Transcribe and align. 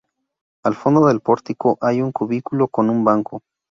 Al 0.63 0.73
fondo 0.73 1.05
del 1.05 1.21
pórtico 1.21 1.77
hay 1.79 2.01
un 2.01 2.11
cubículo 2.11 2.67
con 2.69 2.89
un 2.89 3.03
banco. 3.03 3.43